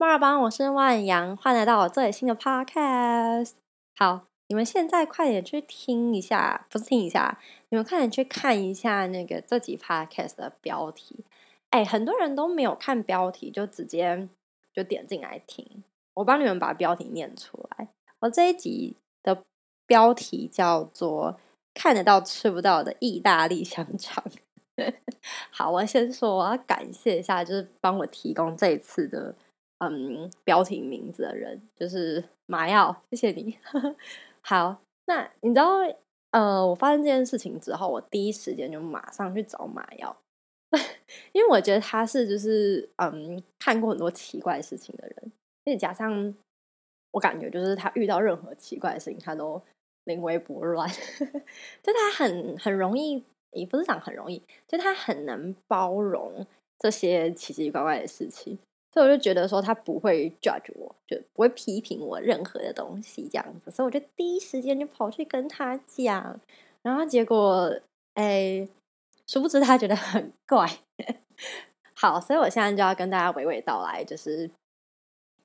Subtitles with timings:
[0.00, 3.50] 墨尔本，我是万阳，欢迎来到我最新的 podcast。
[3.98, 7.38] 好，你们现在快点去听一下，不是听一下，
[7.68, 11.22] 你们快点去看一下那个这集 podcast 的标题。
[11.68, 14.26] 哎，很多人都没有看标题，就直接
[14.72, 15.84] 就点进来听。
[16.14, 17.88] 我帮你们把标题念出来。
[18.20, 19.42] 我这一集的
[19.86, 21.38] 标题叫做
[21.74, 24.24] “看得到吃不到的意大利香肠”。
[25.52, 29.34] 好，我先说，我要感谢一下，就是帮我提供这一次的。
[29.80, 33.58] 嗯，标题名字的人就是麻药，谢谢你。
[34.42, 35.78] 好，那你知道，
[36.32, 40.14] 呃，我发生这件事情之后，我第一时间就马上去找麻药，
[41.32, 45.32] 因为我觉得他是就是嗯看过很多奇怪事情的人，
[45.64, 46.34] 而且加上
[47.12, 49.60] 我感觉就是他遇到任何奇怪的事情，他都
[50.04, 50.86] 临危不乱，
[51.82, 56.46] 就他很很容易，也不是讲很容易，就他很能包容
[56.78, 58.58] 这些奇奇怪怪的事情。
[58.92, 66.40] 所以我就觉得说他不会 judge 我，就不会批评我任何的东西这样子，所以我就第一时间就跑去跟他讲，
[66.82, 67.72] 然后结果
[68.14, 68.68] 哎，
[69.26, 70.68] 殊不知他觉得很怪。
[71.94, 74.50] 好，所以我现在就要跟大家娓娓道来，就是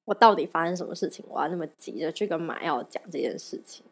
[0.06, 3.86] 我到底发生什么事情，我要那么急着去跟马耀讲这件事情。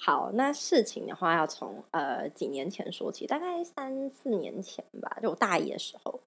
[0.00, 6.20] 好，那事情的话要从呃几年前说起，大概三四年前吧，就我大一的时候。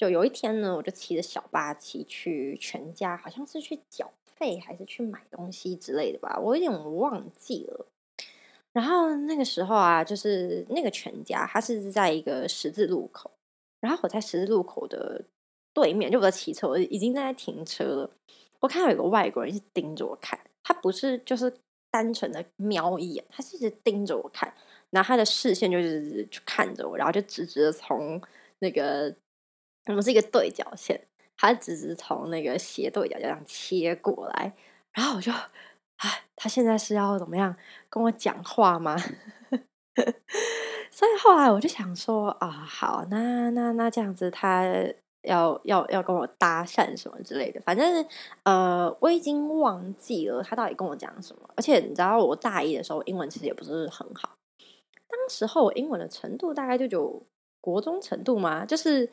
[0.00, 7.86] 就有一天呢，我就骑着小巴骑去全家，好像是去缴费还是去买东西之类的吧，我有点忘记了。
[8.72, 13.30] 然后那个时候啊，就是那个全家，它是在一个十字路口，
[13.78, 15.22] 然后我在十字路口的
[15.74, 18.10] 对面，就我在骑车，我已经在那停车了。
[18.60, 21.52] 我看到有个外国人一直盯着我看，他不是就是
[21.90, 24.50] 单纯的瞄一眼，他是一直盯着我看，
[24.88, 28.18] 然后他的视线就是就看着我，然后就直直的从
[28.60, 29.14] 那个。
[29.90, 31.00] 我们是一个对角线，
[31.36, 34.52] 他只是从那个斜对角这样切过来，
[34.92, 35.32] 然后我就，
[35.96, 37.56] 哎，他现在是要怎么样
[37.88, 38.96] 跟我讲话吗？
[40.90, 44.64] 所以后来我就想说，啊，好，那那那这样子，他
[45.22, 48.06] 要要要跟我搭讪什么之类的，反正
[48.44, 51.42] 呃，我已经忘记了他到底跟我讲什么。
[51.56, 54.36] 而且你知道，我大一的时候英文其实也不是很好，
[55.08, 57.22] 当时候我英文的程度大概就有
[57.60, 59.10] 国中程度嘛，就是。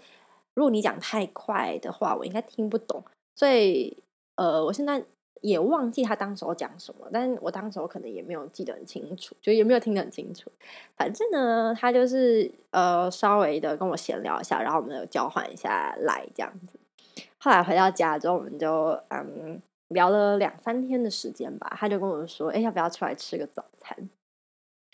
[0.57, 3.03] 如果你讲太快的话，我应该听不懂，
[3.35, 3.95] 所以
[4.37, 5.03] 呃，我现在
[5.41, 10.51] 也忘记他当时候讲什么，但是我当时候可能也没有记得很清楚，就也没有听得很清楚。
[10.95, 16.79] 反正呢，他就是呃，稍微的跟我闲聊一下，然后我们有交换一下来这样子。
[17.37, 24.09] 后来回到家之后，我们就嗯聊了两三天的时间吧，他就跟我说：“哎，要不要出来吃个早餐？”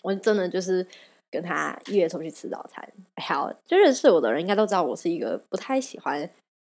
[0.04, 0.86] 我真的就是。
[1.34, 6.30] 跟他约出去吃早餐，好，就认识我的人应该都知道我是一个不太喜欢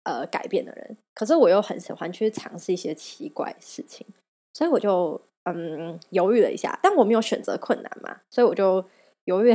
[0.04, 4.06] 呃改变的人，可是我又很喜欢去尝试一些奇怪事情，
[4.54, 8.82] 所以我就嗯犹豫了一下，但我没有选择困难嘛，所以我就
[9.26, 9.54] 犹豫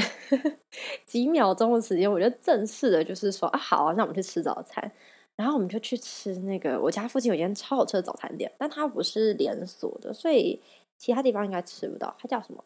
[1.07, 4.91] 几秒钟的时间，我就正式的就是说啊好，那我们去吃早餐，
[5.35, 10.61] 然后我们就去吃那个我家附近有间超好吃的早餐店，但它不是连锁的，所以
[10.97, 12.63] 其他地方应该吃不到，它叫什么？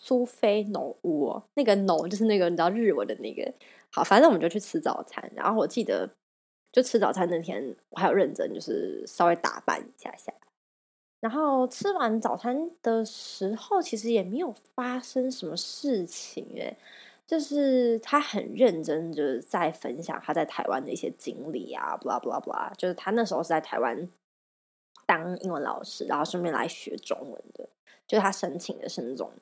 [0.00, 3.52] 苏菲浓屋，那个浓就是那个你知道日文的那个。
[3.90, 5.28] 好，反正我们就去吃早餐。
[5.34, 6.08] 然后我记得，
[6.70, 10.32] 就吃早餐那天，我还有认真就是稍微打扮一下下。
[11.18, 16.76] 然后吃完早餐的时候，其实也没有发生什么事情诶，
[17.26, 22.72] 就是他很认真，就是在分享他在台湾的一些经历啊，blah blah blah。
[22.76, 24.08] 就是他那时候是在台湾
[25.06, 27.68] 当英文老师，然后顺便来学中文的。
[28.06, 29.32] 就他申请的是那种。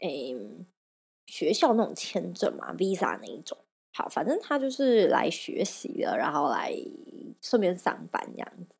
[0.00, 0.36] 诶，
[1.26, 3.56] 学校那种签证嘛，visa 那一种。
[3.92, 6.72] 好，反正他就是来学习的，然后来
[7.40, 8.76] 顺便上班这样子。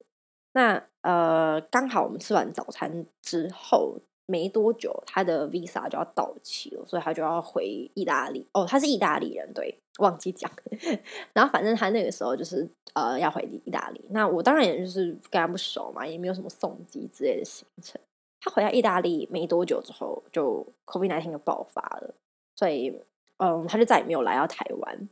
[0.53, 8.47] 那呃，刚好我们吃完早餐之后没多久，他的 visa 就要到期了，所以他就要回意大利。
[8.53, 10.51] 哦，他是意大利人，对，忘记讲。
[11.35, 14.05] 然后反正他那个时候就是呃要回意大利。
[14.11, 18.01] 那我当然也就是跟他不熟嘛，也没有什么送机之类的行程。
[18.41, 22.15] 他回到意大利没多久之后，就 COVID nineteen 就爆发了，
[22.57, 22.99] 所以
[23.37, 25.09] 嗯，他就再也没有来到台湾。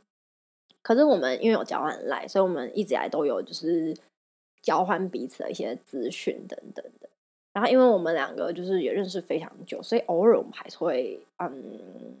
[0.81, 3.95] 可是我们因为有交换来，所以我们一直以来都有就是
[4.61, 7.09] 交换彼此的一些资讯等等的。
[7.53, 11.53] 然后因为我们两个就是也认识非常久，所以偶尔我们还是会嗯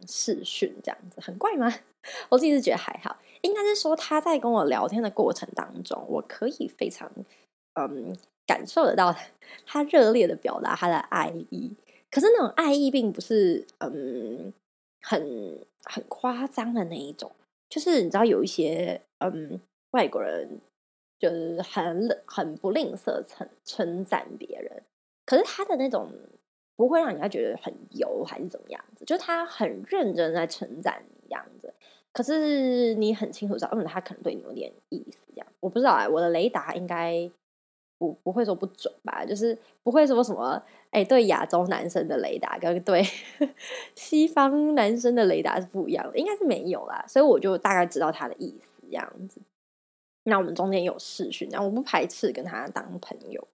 [0.07, 1.73] 视讯这样子，很怪吗？
[2.29, 7.11] 我自己是觉得还好，应该是说他在跟我聊天的过程当中，我可以非常
[7.73, 8.15] 嗯。
[8.49, 9.15] 感受得到
[9.67, 11.71] 他热烈的表达他的爱意，
[12.09, 14.51] 可是那种爱意并不是嗯
[15.03, 17.31] 很很夸张的那一种，
[17.69, 19.61] 就是你知道有一些嗯
[19.91, 20.59] 外国人
[21.19, 24.81] 就是很很不吝啬称称赞别人，
[25.25, 26.11] 可是他的那种
[26.75, 31.71] 不会让人家觉得很油还是怎么样子，就他很认真在称赞你这样子。
[32.11, 35.47] 可是你很清楚知道，嗯，他可能对你有点意思，这样。
[35.59, 37.29] 我不知道哎，我的雷达应该
[37.99, 40.59] 不不会说不准吧，就是不会说什么
[40.89, 43.03] 哎，对亚洲男生的雷达跟对
[43.93, 49.39] 西方男生的雷达是不一样的，应该是没有啦，所以我就大概知道他的意思这样子。
[50.23, 53.47] 那我们中间有试训，然后我不排斥跟他当朋友。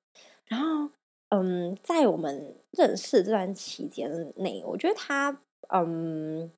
[0.47, 0.89] 然后，
[1.29, 6.51] 嗯，在我们认识这段期间内，我觉得他，嗯，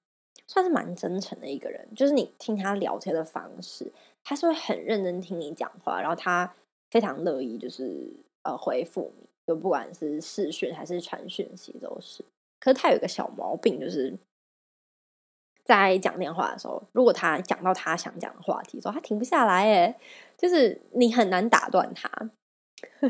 [0.48, 1.88] 算是蛮真诚的一个人。
[1.96, 3.92] 就是你听他聊天的方式，
[4.24, 6.54] 他是会很认真听你讲话，然后他
[6.92, 8.12] 非常乐意就是
[8.44, 12.24] 呃回复你，就不管是视讯还是传讯息都是。
[12.60, 14.18] 可是他有一个小毛病，就是。
[15.68, 20.00] 在讲电话的时候，如果他讲到他想讲的话题，时候他停不下来，哎，
[20.38, 22.10] 就是你很难打断他。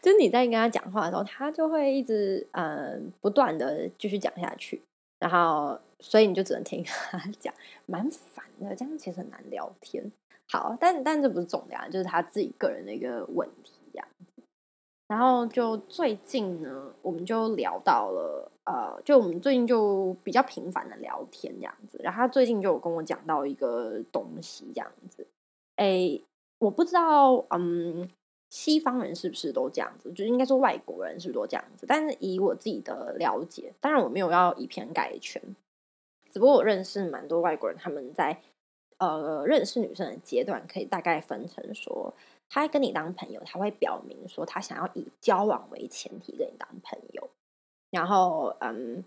[0.00, 4.80] 就是你在跟他讲话的时候，他就会一直嗯不断的继续讲下去，
[5.18, 7.52] 然后所以你就只能听他讲，
[7.84, 8.74] 蛮烦的。
[8.74, 10.10] 这样其实很难聊天。
[10.50, 14.08] 好，但但这不是重点，就是他自己个人的一个问题这样。
[15.06, 18.50] 然后就最近呢，我们就聊到了。
[18.64, 25.26] 呃，就我们最近就比较频繁的聊天这样子，然后他最近就有跟我讲到一个东西这样子，
[25.76, 26.20] 哎，
[26.58, 28.06] 我不知道，嗯，
[28.50, 31.86] 西方人是不是都这样子，就应该说外国人是不是都这样子？
[31.88, 35.40] 但是以我自己的了解，当然我没有要以偏概全，
[36.30, 38.38] 只不过我认识蛮多外国人，他们在
[38.98, 42.12] 呃认识女生的阶段，可以大概分成说，
[42.48, 47.28] 他跟你当朋友，他会表明说他想要以交往为前提跟你当朋友。
[47.90, 49.02] 然后，嗯，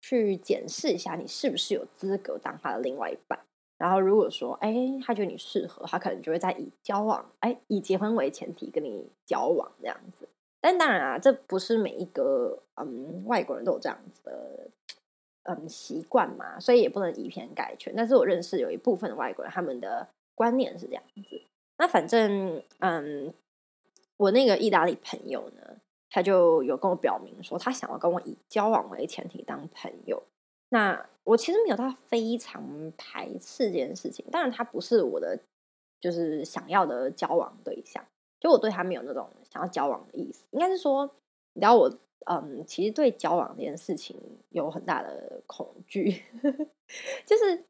[0.00, 3.38] 去检视一下你是不是有资格当他的另外一半。
[3.76, 4.74] 然后，如果说，哎，
[5.04, 10.28] 他觉得你适合，他可能就会在以交往，哎，以结婚为前提跟你交往这样子。
[10.60, 14.68] 但当然啊，这不是每一个嗯外国人都有这样子的
[15.48, 17.92] 嗯习惯嘛，所以也不能以偏概全。
[17.96, 20.06] 但是我认识有一部分的外国人，他们的
[20.36, 21.42] 观念是这样子。
[21.78, 23.34] 那反正，嗯，
[24.16, 25.76] 我那个意大利朋友呢。
[26.10, 30.20] 他就有跟我表明说，他想要跟我以交往为前提当朋友。
[30.70, 35.38] 那我其实没有他非常排斥这件事情，当然他不是我的
[36.00, 38.02] 就是想要的交往对象，
[38.40, 40.46] 就我对他没有那种想要交往的意思。
[40.52, 41.04] 应该是说，
[41.52, 41.94] 你知道我
[42.26, 44.16] 嗯，其实对交往这件事情
[44.50, 46.22] 有很大的恐惧，
[47.24, 47.64] 就是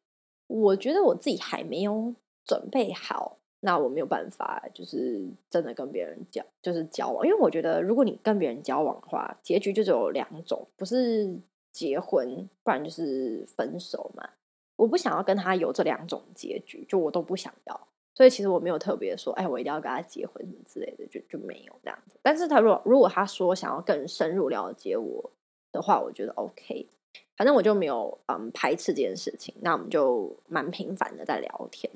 [0.47, 2.15] 我觉得我自己还没有
[2.45, 3.39] 准备好。
[3.61, 11.37] 那我没有办法，就是真的跟别人交，就是交往，因为我觉得，如果你跟别人交往的话，结局就只有两种，不是
[11.73, 14.31] 结婚，不然就是分手嘛。
[14.77, 17.89] 我不想要跟他有这两种结局，就我都不想要。
[18.19, 22.19] 所以其实我没有特别说，哎，我一定要跟他结婚什么之类的，就就没有这样子。
[22.21, 25.31] 但是他如果如果他说想要更深入了解我
[25.71, 26.89] 的话，我觉得 OK。
[27.37, 31.89] 反正我就没有嗯排斥这件事情，那我们就蛮频繁的在聊天。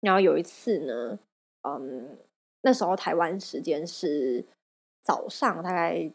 [0.00, 1.16] 然后有一次呢，
[1.62, 2.18] 嗯，
[2.62, 4.44] 那时候台湾时间是
[5.04, 6.10] 早上大概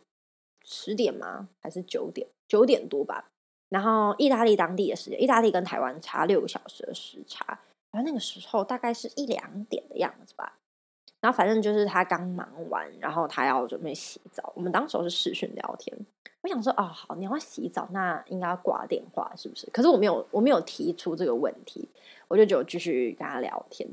[0.65, 1.47] 十点吗？
[1.61, 2.27] 还是九点？
[2.49, 3.29] 九点多吧。
[3.69, 7.61] 然后意大利当地的时间，意大利跟台湾差六个小时的时差。
[7.91, 10.57] 然后那个时候大概是一两点的样子吧。
[11.19, 14.51] 然后反正就是他刚忙完，然后他要准备洗澡。
[14.55, 15.95] 我们当时是视讯聊天。
[16.41, 19.69] 我想说，哦，好，你要洗澡，那应该要挂电话，是不是？
[19.69, 21.87] 可是我没有，我没有提出这个问题。
[22.27, 23.87] 我就就继续跟他聊天，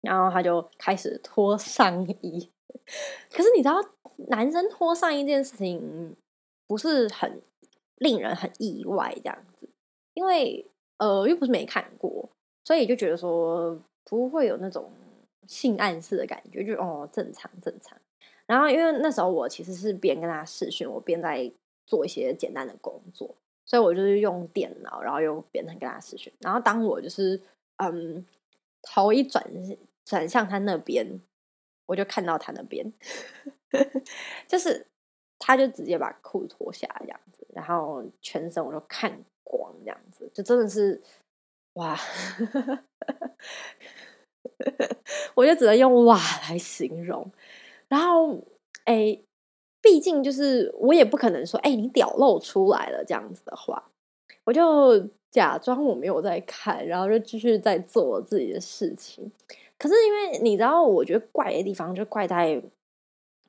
[0.00, 2.50] 然后他就开始脱上衣。
[3.32, 3.76] 可是你知道，
[4.28, 6.16] 男生脱上衣这件事情
[6.66, 7.40] 不是很
[7.96, 9.68] 令人很意外这样子，
[10.14, 12.28] 因为呃又不是没看过，
[12.64, 14.90] 所以就觉得说不会有那种
[15.46, 17.98] 性暗示的感觉，就哦正常正常。
[18.46, 21.50] 然后因为那时候我其实是边跟他视讯，我边在
[21.86, 23.34] 做一些简单的工作。
[23.64, 26.30] 所以我就是用电脑，然后又变成跟他视讯。
[26.40, 27.40] 然后当我就是
[27.76, 28.26] 嗯
[28.82, 29.42] 头一转
[30.04, 31.20] 转向他那边，
[31.86, 32.92] 我就看到他那边，
[34.48, 34.84] 就是
[35.38, 41.00] 他就直接把裤脱下这样子，然后全身我都看光这样子，就真的是
[41.74, 41.98] 哇，
[45.34, 47.30] 我就只能用哇来形容。
[47.88, 48.44] 然后
[48.84, 49.20] 哎。
[49.84, 53.90] 毕竟就是我也不可能说，哎，你屌露出来了这样子的话，
[54.44, 54.96] 我就
[55.28, 59.32] 假装我没有在看，然后就继续在做自己的事情。
[59.76, 62.62] 可是因为你知道，我觉得怪的地方就怪在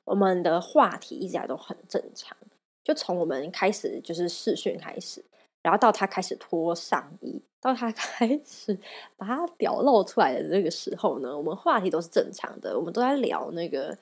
[0.06, 2.36] 我们的话题一直来都很正常，
[2.82, 5.24] 就从我们开始就是试训开始，
[5.64, 8.78] 然后到他开始脱上衣，到他 开始
[9.16, 13.96] 把他屌露出来的那个时候呢，我们话题都是正常的，我们都在聊那个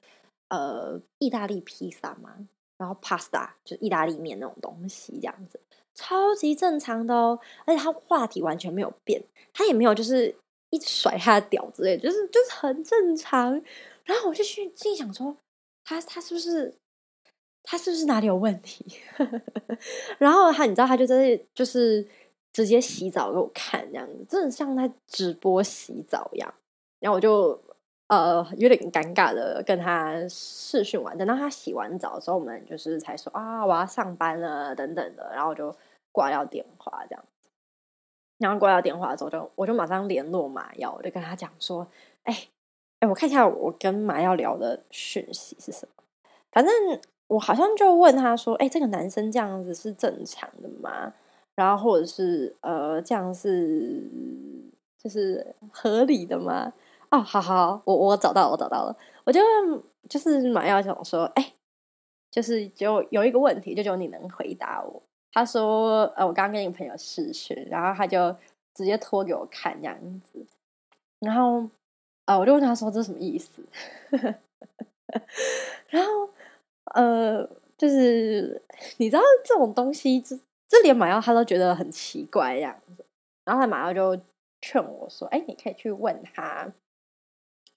[0.48, 2.34] 呃意大利披萨嘛，
[2.76, 5.60] 然后 pasta 就是意大利面那种东西，这样子
[5.94, 9.22] 超级正常的哦，而且他话题完全没有变，
[9.54, 10.34] 他也没有就是
[10.70, 13.62] 一直甩他的屌之类，就是就是很正常。
[14.04, 15.36] 然后我就去心想说，
[15.84, 16.74] 他他是不是？
[17.64, 18.84] 他是不是哪里有问题？
[20.18, 22.04] 然后他，你知道，他就在就是
[22.52, 26.52] 直接洗澡给我看，这样子，真的像在直播洗澡一样。
[26.98, 27.56] 然后我就
[28.08, 35.74] 呃有点尴尬的跟他试训完，等到他洗完澡之后，我们就是才说啊，我要上班了等等的，然后就
[36.10, 37.24] 挂掉电话这样。
[38.38, 41.86] 然后挂掉电话之后，就我就马上联络马耀，我就跟他讲说，
[42.24, 42.48] 哎
[42.98, 46.02] 哎，我看一下我跟马耀聊的讯息是什么，
[46.50, 46.72] 反正。
[47.32, 51.10] 我好像就问他说：“哎，这个男生这样子是正常的吗？
[51.54, 54.02] 然后或者是呃，这样是
[54.98, 56.70] 就是合理的吗？”
[57.10, 58.94] 哦，好好，我我找到，我找到了。
[59.24, 59.40] 我就
[60.10, 61.54] 就是马要想说：“哎，
[62.30, 68.36] 就是就有一个问题，就只有你能回答我。”他说：“呃，我刚刚跟一个朋友试训，然后他就
[68.74, 70.44] 直接拖给我看这样子。
[71.20, 71.66] 然后
[72.26, 73.62] 呃，我就问他说：‘这是什么意思？’
[75.88, 76.28] 然后。”
[76.84, 77.48] 呃，
[77.78, 78.60] 就是
[78.98, 80.36] 你知道这种东西，这
[80.68, 83.04] 这连马耀他都觉得很奇怪这样子。
[83.44, 84.20] 然后他马上就
[84.60, 86.72] 劝我说：“哎，你可以去问他，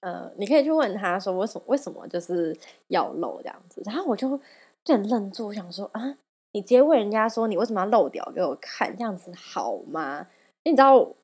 [0.00, 2.56] 呃，你可以去问他说，为什么为什么就是
[2.88, 4.40] 要漏这样子？”然后我就
[4.84, 6.18] 就很愣住，想说：“啊，
[6.52, 8.96] 你直接问人家说，你为什么要漏掉给我看？
[8.96, 10.26] 这样子好吗？”
[10.64, 11.14] 你知道，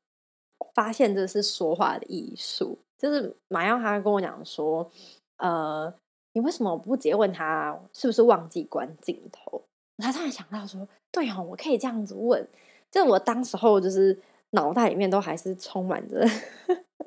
[0.73, 2.77] 发现这是说话的艺术。
[2.97, 4.89] 就是马耀他跟我讲说
[5.37, 5.93] ：“呃。”
[6.33, 9.61] 你为什么不直接问他是不是忘记关镜头？
[9.97, 12.47] 他突然想到说：“对哦，我可以这样子问。”
[12.91, 14.19] 就我当时候就是
[14.51, 16.25] 脑袋里面都还是充满着，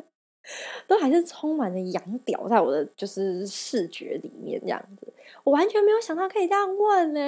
[0.87, 5.12] 都还是充满着羊屌在我的就是视觉里面这样子。
[5.42, 7.21] 我完全没有想到可以这样问呢。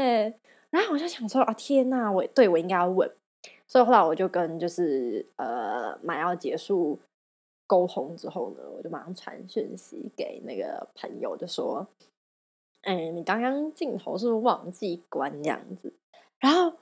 [0.70, 3.10] 然后我就想说：“啊，天呐，我对我应该要问。”
[3.66, 6.98] 所以后来我就跟就是呃买要结束。
[7.68, 11.86] 沟通之后呢，我就马上传讯息给那个朋友，就说
[12.82, 15.92] ：“哎，你刚刚镜头是不是忘记关这样子？”
[16.40, 16.76] 然后，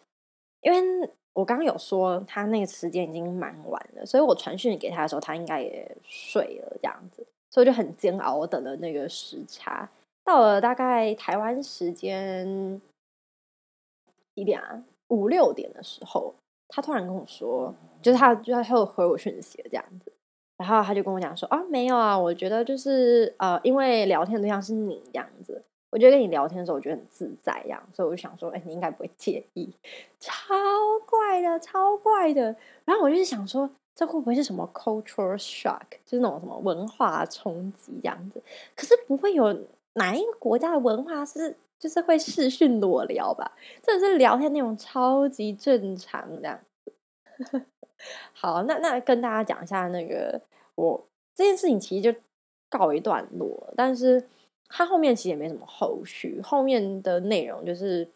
[0.60, 9.90] 因为我刚刚有说他那个时间已经蛮晚了，所以我传讯给他的时候，他应该也睡了这样子，所以就很煎熬，我等了那个时差。
[10.24, 12.80] 到了大概台湾时间
[14.34, 14.84] 几点啊？
[15.08, 16.34] 五六点的时候，
[16.68, 20.12] 他突然跟我说，就是他就他会回我讯息这样子。
[20.56, 29.70] 然后他就跟我讲说啊，没有啊，我觉得就是呃，因为聊天对象是你这样子，我觉得跟你聊天的时候，我觉得很自在这样，所以我就想说，哎，你应该不会介意，
[30.18, 30.54] 超
[31.06, 32.56] 怪的，超怪的。
[32.84, 38.42] 然后我就是想说，这会不会是什么 cultural shock，就是那种什么文化冲击这样子？
[38.74, 39.54] 可是不会有
[39.94, 43.52] 哪一个国家的文化是就是会视讯裸聊吧？
[43.82, 47.66] 这是聊天内容超级正常这样子。
[48.32, 50.40] 好，那那跟大家讲一下那个
[50.74, 52.18] 我这件事情其实就
[52.68, 54.22] 告一段落，但是
[54.68, 58.06] 它后面其实也没什么后续，后面的内容就是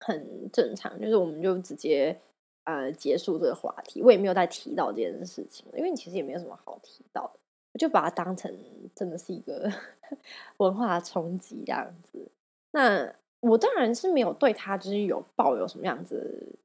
[0.00, 2.16] 很正常，就是我们就直接
[2.64, 7.40] 呃结束这个话题，我也没有再提到这件事情，因为其实也没有什么好提到的，
[7.72, 8.56] 我就把它当成
[8.94, 9.70] 真的是一个
[10.58, 12.30] 文化冲击这样子。
[12.70, 16.57] 那我当然是没有对他就是有抱有什么样子。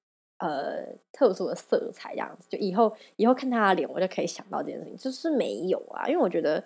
[0.44, 6.62] 呃，特殊的色彩这样子，就以后以后看他的脸，我就可以想到这件事情，就是没有啊，因为我觉得，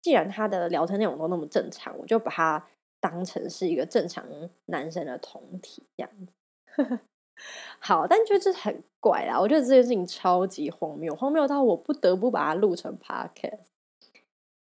[0.00, 2.66] 既然他的聊天内容都那么正常，我就把他
[2.98, 4.24] 当成是一个正常
[4.64, 7.00] 男生的同体这样子。
[7.78, 13.66] 好，但就这很怪啊，我觉得这件事情超级荒谬，荒谬到我不得不把它录成 podcast。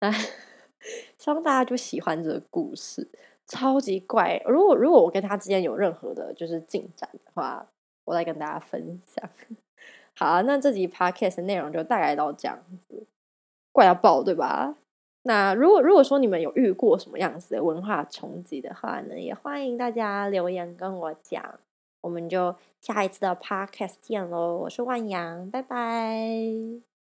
[0.01, 0.12] 那
[1.17, 3.07] 希望大家就喜欢这个故事，
[3.48, 4.41] 超级怪。
[4.46, 7.65] 如果如果我跟他之间有任何的就是进展的话。
[8.07, 9.29] 我来跟大家分享。
[10.15, 13.05] 好，那这集 podcast 内容就大概到这样子，
[13.71, 14.75] 怪要爆对吧？
[15.23, 21.59] 那如果如果说你们有遇过什么样子的文化冲击的话呢，也欢迎大家留言跟我讲。
[22.01, 24.57] 我们就下一次的 podcast 见喽！
[24.59, 26.96] 我是万阳，拜拜。